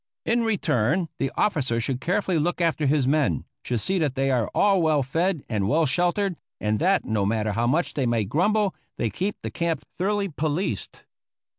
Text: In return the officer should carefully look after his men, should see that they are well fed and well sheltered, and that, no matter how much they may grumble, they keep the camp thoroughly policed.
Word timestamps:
In 0.25 0.43
return 0.43 1.09
the 1.19 1.31
officer 1.37 1.79
should 1.79 2.01
carefully 2.01 2.39
look 2.39 2.59
after 2.59 2.87
his 2.87 3.07
men, 3.07 3.45
should 3.63 3.81
see 3.81 3.99
that 3.99 4.15
they 4.15 4.31
are 4.31 4.49
well 4.55 5.03
fed 5.03 5.43
and 5.47 5.67
well 5.69 5.85
sheltered, 5.85 6.37
and 6.59 6.79
that, 6.79 7.05
no 7.05 7.23
matter 7.23 7.51
how 7.51 7.67
much 7.67 7.93
they 7.93 8.07
may 8.07 8.25
grumble, 8.25 8.73
they 8.97 9.11
keep 9.11 9.37
the 9.43 9.51
camp 9.51 9.81
thoroughly 9.99 10.27
policed. 10.27 11.03